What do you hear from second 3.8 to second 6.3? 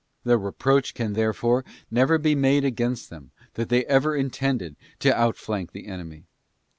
ever intended to outflank their enemy.